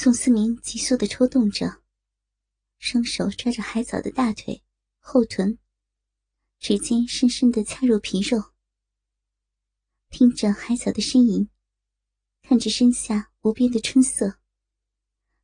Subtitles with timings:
[0.00, 1.82] 宋思明急速的抽动着，
[2.78, 4.62] 双手抓着海藻的大腿、
[5.00, 5.58] 后臀，
[6.60, 8.52] 指尖深深的掐入皮肉。
[10.08, 11.50] 听着海藻的呻吟，
[12.42, 14.38] 看着身下无边的春色，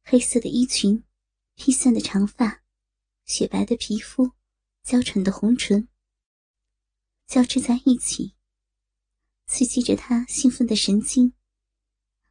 [0.05, 1.03] 黑色的衣裙，
[1.57, 2.63] 披散的长发，
[3.25, 4.35] 雪白的皮肤，
[4.85, 5.89] 娇喘的红唇，
[7.27, 8.37] 交织在一起，
[9.49, 11.35] 刺激着他兴奋的神经，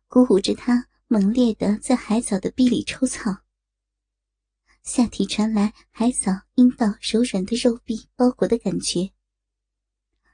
[0.07, 3.43] 鼓舞着他猛烈的在海藻的壁里抽草。
[4.81, 9.13] 下体传来海藻阴道柔软的肉壁包裹的感觉，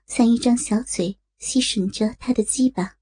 [0.08, 1.20] 像一张小嘴。
[1.38, 2.98] 吸吮着他的鸡巴，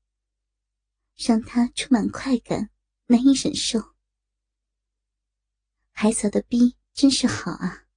[1.16, 2.70] 让他充满快感，
[3.08, 3.96] 难以忍受。
[5.92, 7.88] 海藻的逼真是好啊，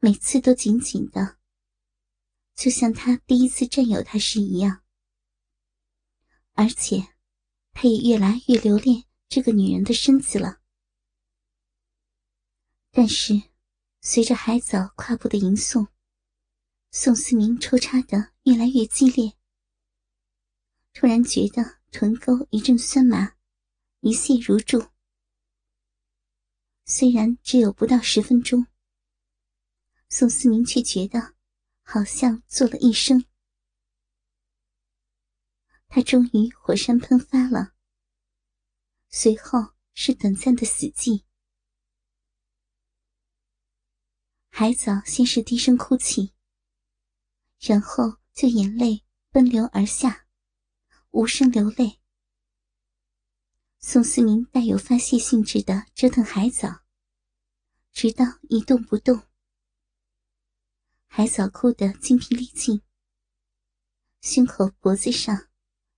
[0.00, 1.36] 每次都紧紧的，
[2.54, 4.82] 就像他第一次占有他时一样。
[6.54, 7.11] 而且，
[7.72, 10.60] 他也越来越留恋这个女人的身子了。
[12.90, 13.42] 但是，
[14.00, 15.88] 随着海藻胯部的吟诵，
[16.90, 19.32] 宋思明抽插的越来越激烈。
[20.92, 23.34] 突然觉得臀沟一阵酸麻，
[24.00, 24.88] 一泻如注。
[26.84, 28.66] 虽然只有不到十分钟，
[30.10, 31.34] 宋思明却觉得
[31.82, 33.24] 好像做了一生。
[35.94, 37.74] 他终于火山喷发了，
[39.10, 41.24] 随后是短暂的死寂。
[44.48, 46.32] 海藻先是低声哭泣，
[47.58, 50.26] 然后就眼泪奔流而下。
[51.10, 52.00] 无声流泪。
[53.78, 56.86] 宋思明带有发泄性质的折腾海藻，
[57.92, 59.24] 直到一动不动。
[61.06, 62.80] 海藻哭得精疲力尽，
[64.22, 65.50] 胸口、脖子上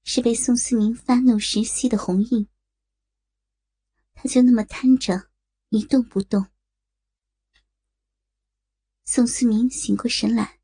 [0.05, 2.49] 是被宋思明发怒时吸的红印。
[4.13, 5.31] 他就那么瘫着，
[5.71, 6.47] 一动不动。
[9.05, 10.61] 宋思明醒过神来，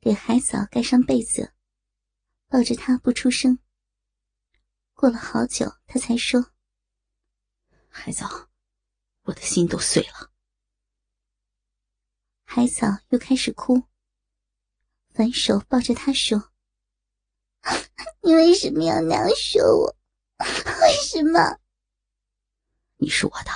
[0.00, 1.52] 给海藻盖上被子。
[2.50, 3.58] 抱着他不出声。
[4.94, 6.52] 过了好久，他才说
[7.88, 8.48] ：“海藻，
[9.24, 10.32] 我的心都碎了。”
[12.44, 13.82] 海藻又开始哭，
[15.10, 16.50] 反手抱着他说
[18.22, 19.96] ：“你为什么要那样说我？
[20.38, 21.58] 为什么？
[22.96, 23.50] 你是我的，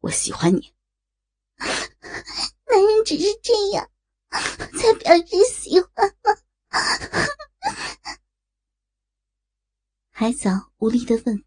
[0.00, 0.74] 我喜欢你。
[1.58, 3.90] 男人只是这样，
[4.30, 6.36] 才表示喜欢吗？”
[10.10, 11.44] 海藻无力的问，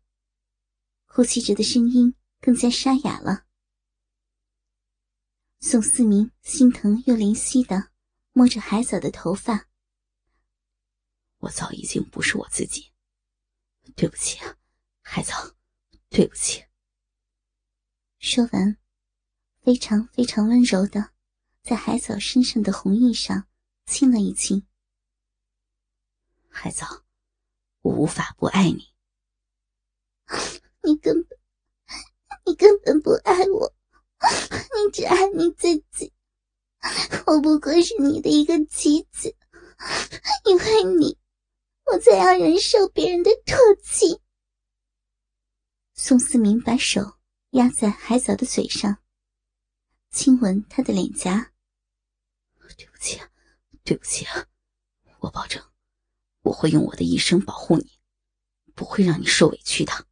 [1.05, 3.45] 呼吸着的声音更加沙哑了。
[5.59, 7.89] 宋思明心疼又怜惜的
[8.33, 9.67] 摸着海藻的头发，
[11.43, 12.89] 我早已经不是我自己，
[13.97, 14.55] 对不起啊，
[15.01, 15.33] 海藻，
[16.07, 16.63] 对不起。
[18.19, 18.77] 说完，
[19.61, 21.11] 非常非常温柔的
[21.61, 23.45] 在海藻身上的红印上
[23.85, 24.65] 亲了一亲。
[26.47, 27.03] 海藻。
[27.81, 28.95] 我无法不爱你。
[30.81, 31.37] 你根本，
[32.45, 33.75] 你根本不爱我，
[34.21, 36.13] 你只爱你自己。
[37.27, 39.35] 我不过是你的一个棋子，
[40.45, 41.17] 因为你，
[41.85, 44.21] 我才要忍受别人的唾弃。
[45.93, 47.19] 宋思明把手
[47.51, 49.03] 压在海藻的嘴上，
[50.09, 51.53] 亲吻他的脸颊。
[52.75, 53.29] 对不起啊，
[53.83, 54.47] 对不起啊，
[55.19, 55.63] 我保证。
[56.41, 57.99] 我会用我的一生保护你，
[58.73, 60.07] 不会让你受委屈的。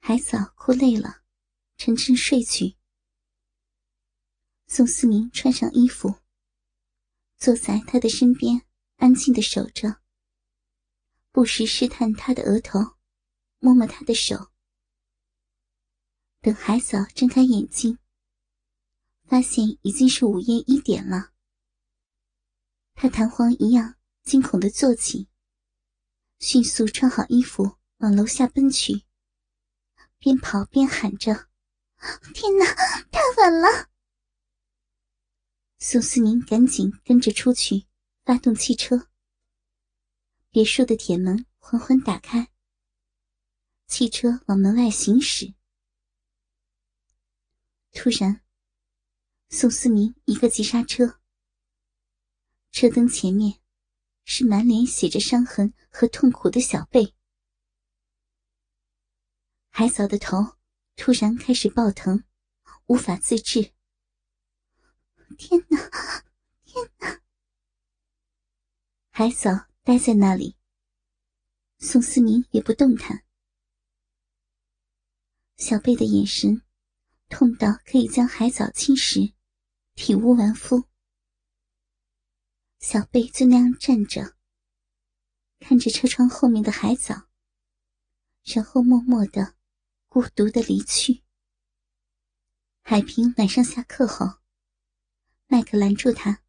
[0.00, 1.22] 海藻哭累了，
[1.76, 2.76] 沉沉睡去。
[4.66, 6.16] 宋思明穿上衣服，
[7.36, 8.66] 坐在他的身边，
[9.02, 10.00] 安静的守着，
[11.32, 12.78] 不时试探他的额头，
[13.58, 14.52] 摸摸他的手。
[16.40, 17.98] 等海藻睁开眼睛，
[19.24, 21.32] 发现已经是午夜一点了。
[22.94, 25.28] 他弹簧一样惊恐的坐起，
[26.38, 29.02] 迅速穿好衣服往楼下奔去，
[30.18, 31.48] 边跑边喊着
[32.32, 32.64] ：“天哪，
[33.10, 33.90] 太晚了！”
[35.82, 37.88] 宋思明赶紧跟着出去，
[38.24, 39.08] 发动汽车。
[40.50, 42.52] 别墅的铁门缓缓打开，
[43.86, 45.54] 汽车往门外行驶。
[47.92, 48.42] 突然，
[49.48, 51.20] 宋思明一个急刹车。
[52.70, 53.60] 车灯前面，
[54.24, 57.14] 是满脸写着伤痕和痛苦的小贝。
[59.68, 60.58] 海藻的头
[60.96, 62.24] 突然开始爆疼，
[62.86, 63.72] 无法自制。
[65.38, 65.90] 天哪，
[66.64, 67.21] 天哪！
[69.14, 70.56] 海藻待在那里，
[71.80, 73.26] 宋思明也不动弹。
[75.58, 76.62] 小贝的眼神
[77.28, 79.34] 痛到可以将海藻侵蚀，
[79.94, 80.88] 体无完肤。
[82.80, 84.34] 小贝就那样站着，
[85.60, 87.28] 看着车窗后面的海藻，
[88.44, 89.56] 然后默默的、
[90.08, 91.22] 孤独的离去。
[92.80, 94.38] 海平晚上下课后，
[95.48, 96.42] 麦克拦住他，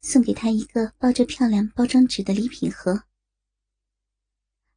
[0.00, 3.04] 送给他一个包着漂亮包装纸的礼品盒。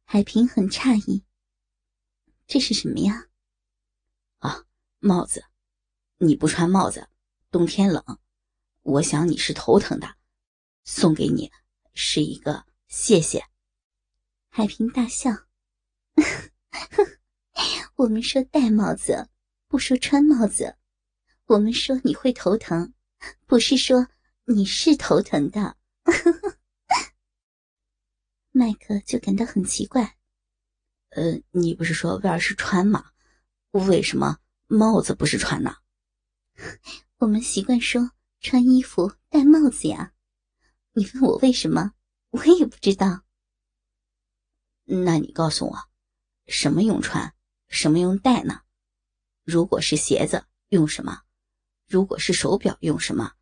[0.04, 1.24] 海平很诧异
[2.46, 3.28] ：“这是什么呀
[4.38, 4.64] ？”“啊，
[4.98, 5.44] 帽子。
[6.18, 7.08] 你不穿帽子，
[7.50, 8.18] 冬天冷，
[8.82, 10.16] 我想你是头疼的。”
[10.84, 11.50] 送给你，
[11.94, 13.44] 是一个谢谢。
[14.48, 15.30] 海平大笑，
[17.94, 19.28] 我们说戴帽子，
[19.68, 20.76] 不说穿帽子。
[21.46, 22.92] 我们说你会头疼，
[23.46, 24.08] 不是说
[24.44, 25.76] 你是头疼的。
[28.50, 30.16] 麦克就感到很奇怪。
[31.10, 33.12] 呃，你不是说威尔是穿吗？
[33.70, 35.76] 为什么帽子不是穿呢？
[37.18, 38.10] 我们习惯说
[38.40, 40.12] 穿衣服戴帽子呀。
[40.92, 41.92] 你问我为什么，
[42.30, 43.22] 我也不知道。
[44.84, 45.78] 那你告诉我，
[46.46, 47.32] 什么用穿，
[47.68, 48.62] 什么用戴呢？
[49.44, 51.22] 如果是鞋子，用什么？
[51.86, 53.34] 如果是手表，用什么？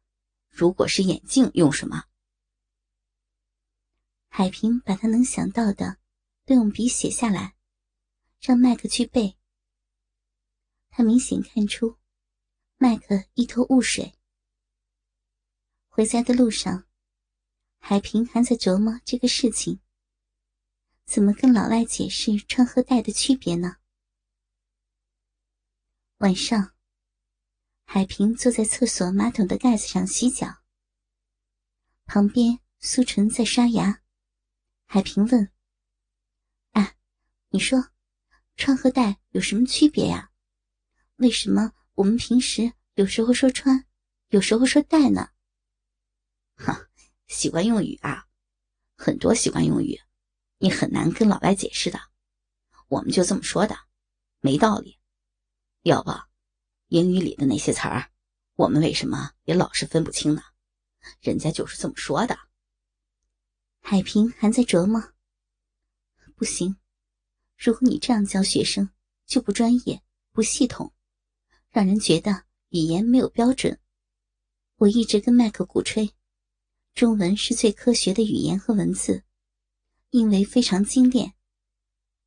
[0.51, 2.05] 如果是眼镜，用什么？
[4.29, 5.99] 海平把他能想到的
[6.45, 7.57] 都用笔写下来，
[8.41, 9.37] 让麦克去背。
[10.91, 11.97] 他明显看出，
[12.77, 14.15] 麦克一头雾水。
[15.89, 16.87] 回家的路上。
[17.83, 19.81] 海平还在琢磨这个事情，
[21.07, 23.79] 怎么跟老外解释穿和戴的区别呢？
[26.19, 26.75] 晚上，
[27.93, 30.63] 海平坐在厕所马桶的盖子上洗脚，
[32.07, 34.01] 旁边苏纯在刷牙。
[34.87, 35.51] 海平问
[36.71, 36.97] ：“哎，
[37.49, 37.91] 你说，
[38.55, 40.31] 穿和戴有什么区别呀？
[41.17, 43.85] 为什么我们平时有时候说穿，
[44.29, 45.31] 有时候说戴呢？”
[46.55, 46.87] 哈。
[47.27, 48.29] 习惯用语啊，
[48.97, 49.99] 很多习惯用语，
[50.59, 51.99] 你很难跟老外解释的。
[52.87, 53.77] 我们就这么说的，
[54.39, 55.01] 没道理。
[55.83, 56.13] 要不，
[56.91, 58.11] 英语里的那些词儿，
[58.57, 60.43] 我们为什么也老是分不清呢？
[61.21, 62.37] 人家就是这么说的。
[63.81, 65.01] 海平还在琢磨，
[66.35, 66.77] 不行，
[67.57, 68.91] 如果你这样教学生，
[69.25, 70.03] 就不专业、
[70.33, 70.93] 不系统，
[71.71, 73.79] 让人觉得语言没有标准。
[74.79, 76.13] 我一直跟麦克鼓吹。
[76.93, 79.23] 中文是最科学的语言和文字，
[80.11, 81.35] 因为非常精炼。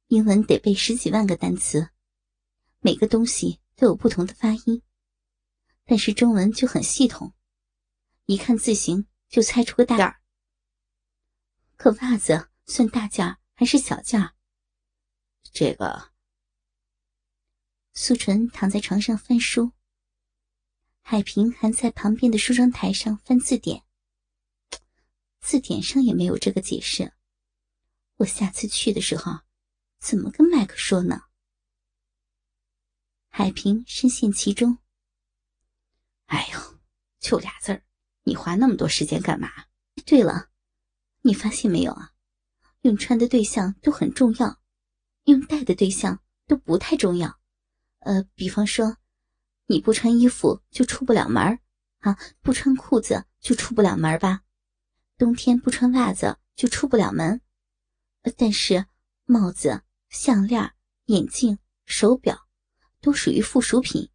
[0.08, 1.90] 英文得背十几万个单词，
[2.80, 4.82] 每个东西都有不同的发音，
[5.86, 7.34] 但是中文就很系统，
[8.26, 10.16] 一看字形就猜出个大件。
[11.76, 14.32] 可袜子算大件还是小件？
[15.52, 16.12] 这个。
[17.94, 19.72] 素纯躺在床上翻书，
[21.02, 23.84] 海平还在旁边的梳妆台上翻字典。
[25.42, 27.14] 字典上也没有这个解释。
[28.16, 29.42] 我下次去的时候，
[30.00, 31.22] 怎么跟麦克说呢？
[33.36, 34.78] 海平深陷其中。
[36.28, 36.80] 哎呦，
[37.20, 37.84] 就俩字儿，
[38.26, 39.50] 你花那么多时间干嘛？
[40.06, 40.50] 对了，
[41.24, 42.12] 你发现没有啊？
[42.82, 44.60] 用穿的对象都很重要，
[45.24, 47.40] 用戴的对象都不太重要。
[48.02, 48.98] 呃，比方说，
[49.66, 51.60] 你不穿衣服就出不了门
[52.02, 54.44] 啊，不穿裤子就出不了门吧？
[55.18, 57.42] 冬天不穿袜子就出不了门，
[58.38, 58.86] 但是
[59.26, 61.58] 帽子、项链、眼镜、
[61.88, 62.48] 手表
[63.04, 64.10] 都属于附属品，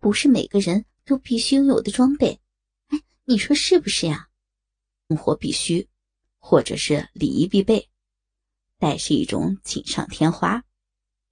[0.00, 2.40] 不是每个人都必须拥有的装备。
[2.86, 4.30] 哎，你说是不是呀？
[5.06, 5.86] 生活必须，
[6.38, 7.90] 或者是礼仪必备，
[8.78, 10.64] 戴是一种锦上添花。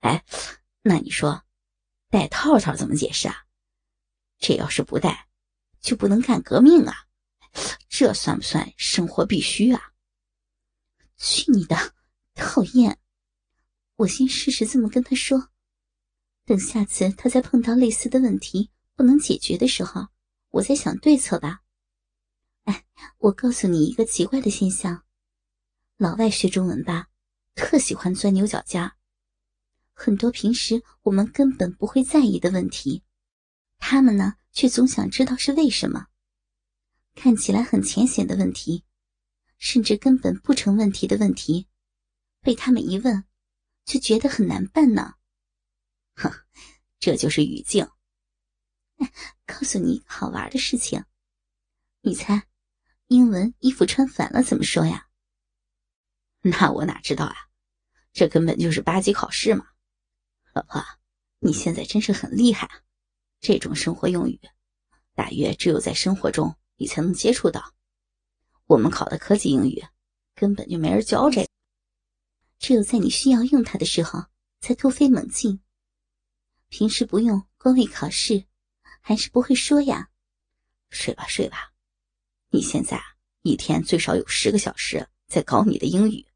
[0.01, 0.23] 哎，
[0.83, 1.43] 那你说，
[2.11, 3.47] 戴套套怎么解释啊？
[4.39, 5.27] 这要是不戴，
[5.81, 7.07] 就不能干革命啊！
[7.89, 9.93] 这算不算生活必须啊？
[11.17, 11.95] 去你的，
[12.35, 12.99] 讨厌！
[13.97, 15.49] 我先试试这么跟他说，
[16.47, 20.09] 等下次他再碰到类似的问题不能解决的时候，
[20.51, 21.63] 我再想对策吧。
[22.65, 22.85] 哎，
[23.19, 25.05] 我告诉你一个奇怪的现象：
[25.97, 27.09] 老外学中文吧，
[27.55, 28.93] 特喜欢钻牛角尖，
[29.93, 33.03] 很多平时我们根本不会在意的问题，
[33.79, 36.09] 他们呢却总想知道是为什么。
[37.15, 38.85] 看起来很浅显的问题，
[39.57, 41.69] 甚至根本不成问题的问题，
[42.43, 43.25] 被他们一问，
[43.85, 45.15] 就觉得很难办呢。
[47.05, 47.87] 这就是语境。
[49.45, 51.05] 告诉你好玩的事情，
[52.01, 52.45] 你猜，
[53.09, 55.07] 英文衣服穿反了怎么说呀？
[56.41, 57.35] 那我哪知道啊？
[58.15, 59.67] 这根本就是八级考试嘛。
[60.55, 60.83] 老婆，
[61.41, 62.81] 你现在真是很厉害啊！
[63.39, 64.41] 这种生活用语，
[65.13, 67.75] 大约只有在生活中你才能接触到。
[68.65, 69.85] 我们考的科技英语，
[70.35, 71.49] 根本就没人教这个。
[72.59, 74.25] 只有在你需要用它的时候，
[74.63, 75.61] 才突飞猛进。
[76.77, 78.47] 平时不用，光为考试，
[79.01, 80.11] 还是不会说呀。
[80.91, 81.73] 睡吧睡吧，
[82.49, 83.01] 你现在
[83.43, 86.27] 一天最少有十个小时在搞你的英语，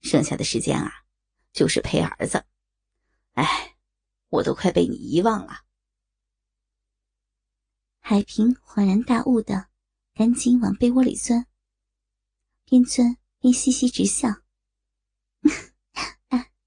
[0.00, 1.04] 剩下的时间啊，
[1.52, 2.44] 就是陪儿子。
[3.34, 3.76] 哎，
[4.28, 5.60] 我都快被你遗忘了。
[8.00, 9.68] 海平恍然大悟的，
[10.14, 11.46] 赶紧往被窝里钻，
[12.64, 14.30] 边钻边嘻嘻直笑。
[14.30, 14.42] 啊，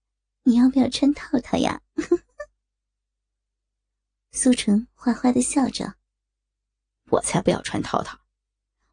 [0.43, 1.81] 你要不要穿套套呀？
[4.31, 5.95] 苏成坏坏的笑着。
[7.09, 8.17] 我才不要穿套套，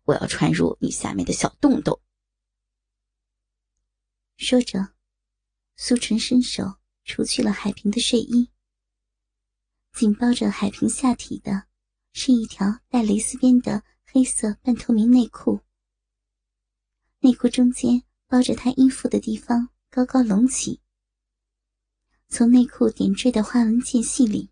[0.05, 2.01] 我要穿入你下面的小洞洞。
[4.37, 4.95] 说着，
[5.77, 8.51] 苏晨伸手除去了海平的睡衣。
[9.93, 11.67] 紧包着海平下体的，
[12.13, 15.61] 是一条带蕾丝边的黑色半透明内裤。
[17.21, 20.81] 内裤中间包着他衣服的地方高高隆起，
[22.29, 24.51] 从内裤点缀的花纹间隙里，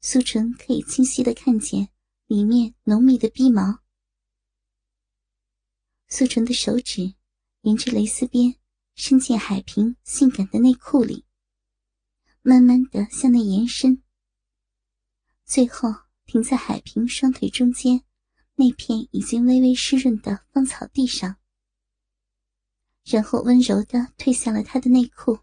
[0.00, 1.90] 苏晨可以清晰的看见。
[2.28, 3.82] 里面浓密的逼毛，
[6.08, 7.14] 苏纯的手指
[7.62, 8.54] 沿着蕾丝边
[8.94, 11.24] 伸进海平性感的内裤里，
[12.42, 14.02] 慢慢的向内延伸，
[15.46, 15.88] 最后
[16.26, 18.04] 停在海平双腿中间
[18.56, 21.38] 那片已经微微湿润的芳草地上，
[23.04, 25.38] 然后温柔的褪下了他的内裤。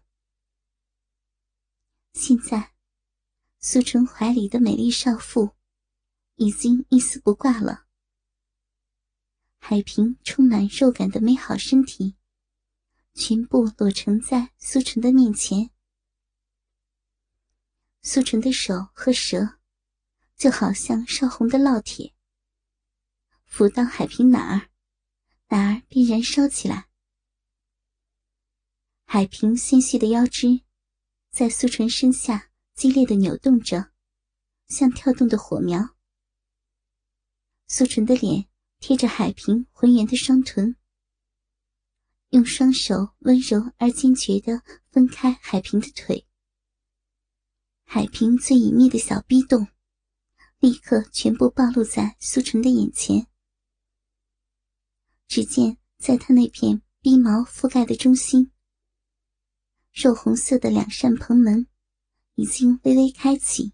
[2.12, 2.75] 现在，
[3.68, 5.56] 苏纯怀里的美丽少妇。
[6.36, 7.86] 已经一丝不挂了。
[9.58, 12.14] 海平充满肉感的美好身体，
[13.12, 15.70] 全部裸呈在苏纯的面前。
[18.02, 19.58] 苏纯的手和舌，
[20.36, 22.14] 就好像烧红的烙铁，
[23.50, 24.70] 抚到海平哪儿，
[25.48, 26.88] 哪儿便燃烧起来。
[29.06, 30.60] 海平纤细的腰肢，
[31.30, 33.90] 在苏纯身下激烈的扭动着，
[34.68, 35.96] 像跳动的火苗。
[37.66, 38.46] 苏纯的脸
[38.80, 40.76] 贴着海平浑圆的双臀，
[42.28, 46.26] 用双手温柔而坚决地分开海平的腿。
[47.82, 49.68] 海平最隐秘的小逼洞，
[50.58, 53.26] 立刻全部暴露在苏纯的眼前。
[55.26, 58.52] 只见在他那片逼毛覆盖的中心，
[59.94, 61.66] 肉红色的两扇棚门
[62.36, 63.72] 已经微微开启。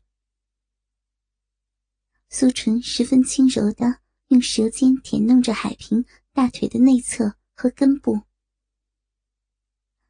[2.31, 8.23] 苏纯十分轻柔的用舌尖舔弄着海平大腿的内侧和根部，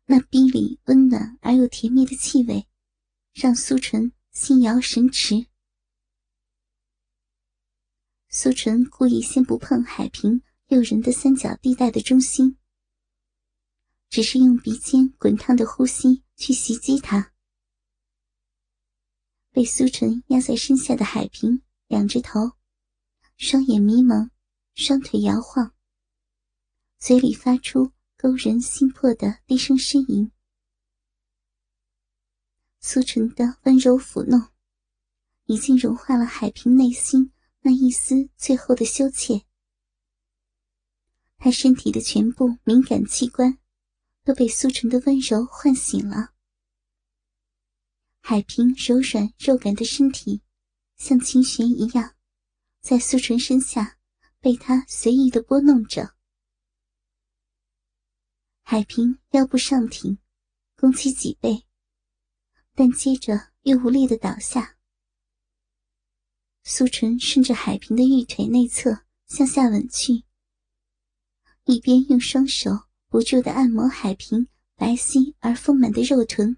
[0.07, 2.69] 那逼里温暖而又甜蜜的气味，
[3.33, 5.47] 让苏纯心摇神驰。
[8.29, 12.57] 苏纯故意先不碰海平诱人的三角地带的中心，
[14.09, 17.32] 只是用鼻尖滚烫的呼吸去袭击他。
[19.53, 21.63] 被苏纯压在身下的海平。
[21.89, 22.53] 仰着头，
[23.37, 24.31] 双眼迷蒙，
[24.73, 25.75] 双腿摇晃，
[26.99, 30.33] 嘴里发出勾人心魄的低声呻吟。
[32.81, 34.49] 苏纯的温柔抚弄，
[35.45, 37.31] 已经融化了海平内心
[37.61, 39.45] 那一丝最后的羞怯。
[41.37, 43.59] 他身体的全部敏感器官
[44.25, 46.32] 都被苏纯的温柔唤醒了。
[48.25, 50.41] 海平柔软肉感的身体。
[50.97, 52.15] 像琴弦一样，
[52.81, 53.99] 在苏纯身下
[54.39, 56.15] 被他随意的拨弄着。
[58.63, 60.19] 海平腰部上挺，
[60.77, 61.65] 弓起脊背，
[62.77, 64.77] 但接着又无力的倒下。
[66.63, 70.23] 苏纯顺着海平的玉腿内侧向下吻去，
[71.65, 72.71] 一边用双手
[73.09, 76.57] 不住的按摩海平白皙而丰满的肉臀。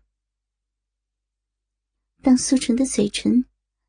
[2.25, 3.45] 当苏纯的嘴唇。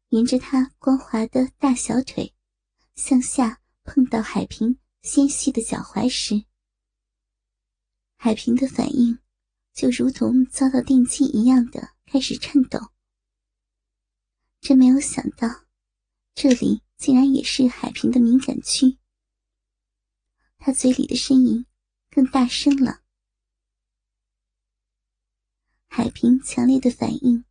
[0.10, 2.34] 沿着他光滑的大小腿
[2.96, 6.46] 向下碰到海平纤细的脚踝时，
[8.16, 9.20] 海平的反应
[9.74, 12.92] 就如同遭到电击一样的开始颤抖。
[14.62, 15.66] 真没有想到，
[16.34, 18.98] 这里竟然也是海平的敏感区。
[20.60, 21.66] 他嘴里的呻吟
[22.10, 23.02] 更大声了。
[25.88, 27.44] 海平强烈的反应。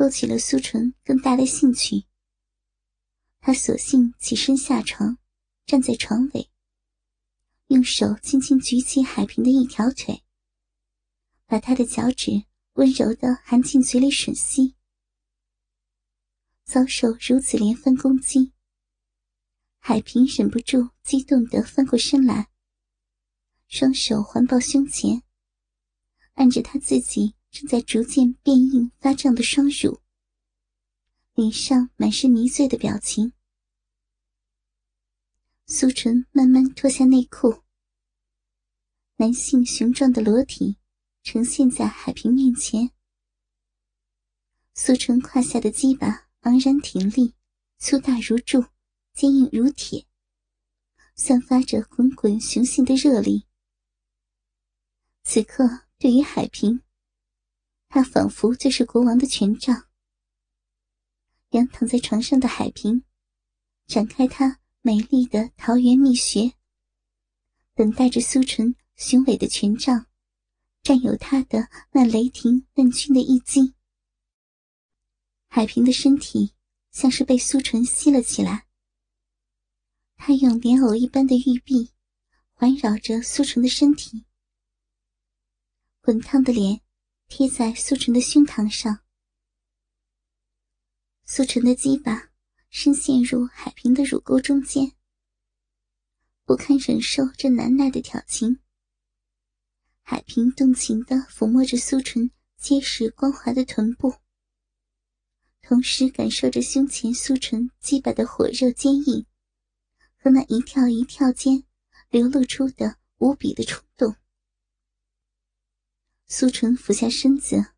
[0.00, 2.06] 勾起了苏纯更大的兴趣。
[3.38, 5.18] 他索性起身下床，
[5.66, 6.48] 站在床尾，
[7.66, 10.24] 用手轻轻举起海平的一条腿，
[11.44, 12.44] 把他的脚趾
[12.76, 14.74] 温柔地含进嘴里吮吸。
[16.64, 18.54] 遭受如此连番攻击，
[19.80, 22.48] 海平忍不住激动地翻过身来，
[23.68, 25.22] 双手环抱胸前，
[26.36, 30.00] 按着他自己正在逐渐变硬发胀的双乳，
[31.34, 33.32] 脸上满是迷醉的表情。
[35.66, 37.62] 苏纯慢慢脱下内裤，
[39.16, 40.76] 男性雄壮的裸体
[41.22, 42.90] 呈现在海平面前。
[44.74, 47.34] 苏纯胯下的鸡巴昂然挺立，
[47.78, 48.64] 粗大如柱，
[49.12, 50.06] 坚硬如铁，
[51.14, 53.46] 散发着滚滚雄性的热力。
[55.22, 56.82] 此刻，对于海平，
[57.90, 59.88] 他仿佛就是国王的权杖。
[61.50, 63.02] 仰躺在床上的海平，
[63.88, 66.52] 展开他美丽的桃源蜜穴，
[67.74, 70.06] 等待着苏纯雄伟的权杖，
[70.84, 73.74] 占有他的那雷霆万钧的一击。
[75.48, 76.54] 海平的身体
[76.92, 78.68] 像是被苏纯吸了起来，
[80.14, 81.90] 他用莲藕一般的玉臂
[82.52, 84.24] 环绕着苏纯的身体，
[86.00, 86.80] 滚烫的脸
[87.30, 88.98] 贴在苏纯的胸膛上，
[91.24, 92.30] 苏纯的鸡巴
[92.70, 94.92] 深陷入海平的乳沟中间，
[96.44, 98.58] 不堪忍受这难耐的挑情，
[100.02, 104.16] 海平动情地抚摸着苏纯结实光滑的臀部。
[105.62, 109.24] 同时感受着胸前苏纯鸡巴的火热坚硬，
[110.18, 111.62] 和那一跳一跳间
[112.08, 114.16] 流露出的无比的冲动。
[116.32, 117.72] 苏纯俯下身子，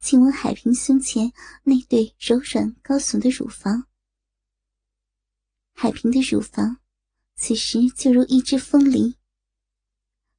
[0.00, 3.86] 亲吻海平胸前那对柔软高耸的乳房。
[5.72, 6.78] 海平的乳房
[7.36, 9.14] 此时就如一只风铃，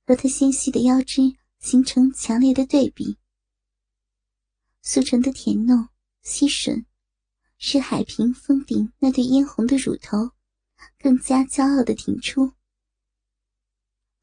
[0.06, 3.18] 和她纤细的腰肢形成强烈的对比。
[4.82, 5.88] 苏纯的甜弄。
[6.24, 6.84] 吸吮，
[7.58, 10.32] 使海平峰顶那对嫣红的乳头
[11.00, 12.52] 更加骄傲的挺出，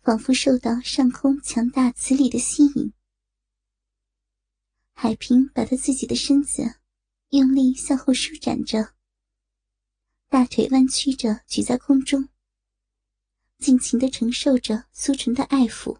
[0.02, 2.92] 仿佛受到上空强大磁力的吸引。
[4.94, 6.80] 海平把他自己的身子
[7.30, 8.94] 用力向后舒展着，
[10.28, 12.28] 大腿弯曲着举在空中，
[13.58, 15.98] 尽情的承受着苏纯的爱抚。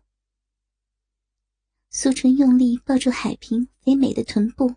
[1.90, 4.76] 苏纯用力抱住海平肥美的臀部。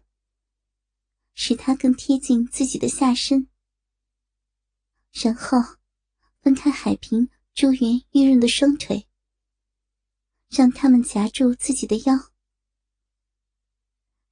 [1.39, 3.47] 使他更贴近自己的下身，
[5.11, 5.59] 然后
[6.41, 9.07] 分开海平珠圆玉润的双腿，
[10.49, 12.15] 让他们夹住自己的腰。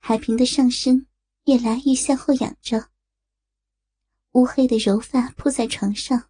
[0.08, 1.08] 海平的上身
[1.46, 2.91] 越来越向后仰着，
[4.34, 6.30] 乌黑的柔发铺在床上，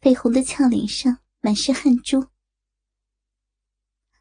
[0.00, 2.28] 绯红的俏脸上满是汗珠。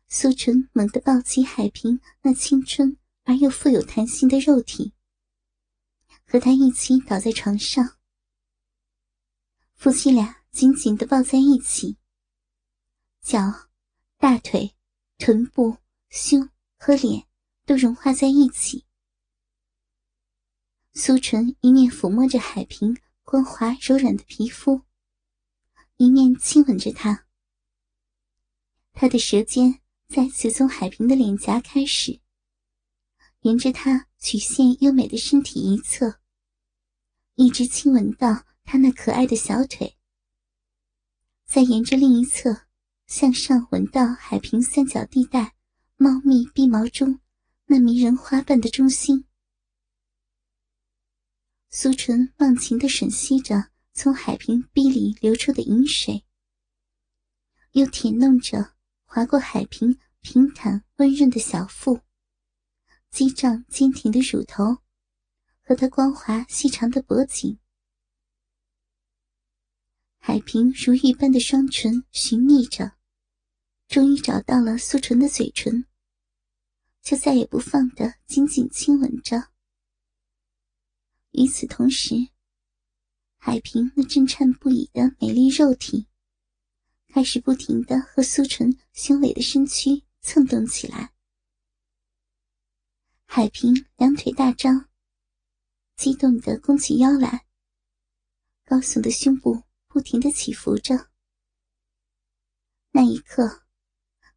[0.07, 4.93] 苏纯猛地抱起海平那青春而又富有弹性的肉体。
[6.25, 7.99] 和他一起倒在床上，
[9.75, 11.99] 夫妻俩紧紧地抱在一起，
[13.21, 13.69] 脚、
[14.17, 14.73] 大腿、
[15.19, 15.77] 臀部、
[16.09, 17.27] 胸和脸
[17.65, 18.85] 都融化在一起。
[20.93, 24.81] 苏纯一面抚摸着海平光滑柔软的皮肤，
[25.97, 27.25] 一面亲吻着他。
[28.91, 32.19] 他的舌尖再次从海平的脸颊开始，
[33.41, 36.19] 沿着他曲线优美的身体一侧。
[37.35, 39.97] 一直亲吻到他那可爱的小腿，
[41.47, 42.67] 再沿着另一侧
[43.07, 45.55] 向上吻到海平三角地带
[45.97, 47.19] 茂密臂毛中
[47.65, 49.25] 那迷人花瓣的中心。
[51.69, 56.23] 苏纯忘情的吮吸着从海平壁里流出的饮水，
[57.71, 62.01] 又舔弄着划过海平平坦温润的小腹，
[63.09, 64.77] 激胀坚挺的乳头。
[65.65, 67.57] 和她光滑细长的脖颈，
[70.19, 72.97] 海平如玉般的双唇寻觅着，
[73.87, 75.85] 终于找到了苏纯的嘴唇，
[77.03, 79.51] 就再也不放的紧紧亲吻着。
[81.31, 82.15] 与此同时，
[83.37, 86.07] 海平那震颤不已的美丽肉体，
[87.09, 91.13] 开始不停的和苏纯雄伟的身躯蹭动起来。
[93.25, 94.89] 海平两腿大张。
[95.95, 97.45] 激动的弓起腰来，
[98.65, 101.11] 高耸的胸部不停的起伏着。
[102.91, 103.63] 那一刻，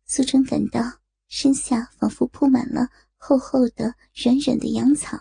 [0.04, 5.18] 苏纯感到身下仿佛铺满了厚厚的、软软的羊草，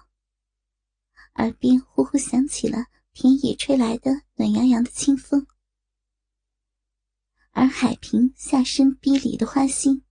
[1.36, 5.48] 耳边呼呼响起了田野吹来的暖洋洋的清风，
[7.52, 10.04] 而海平下身逼里的花心，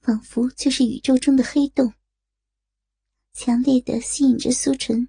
[0.00, 1.94] 仿佛就是宇宙中的黑洞，
[3.32, 5.08] 强烈的吸引着苏纯。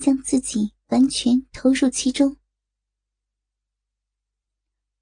[0.00, 2.36] 将自己完全投入其中。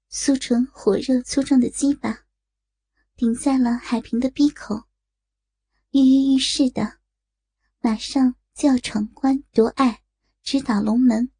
[0.09, 2.25] 苏纯火热粗壮的鸡巴
[3.17, 4.83] 顶在了海平的鼻口，
[5.89, 6.99] 跃跃欲试的，
[7.79, 10.03] 马上就要闯关夺爱，
[10.43, 11.31] 直捣龙门。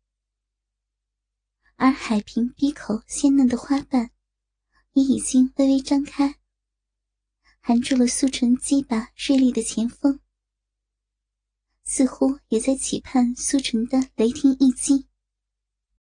[1.76, 4.10] 而海平鼻口鲜嫩的花瓣
[4.94, 6.40] 也已经微微张开，
[7.60, 10.20] 含住了苏纯鸡巴锐利的前锋，
[11.84, 15.08] 似乎也在期盼苏纯的雷霆一击。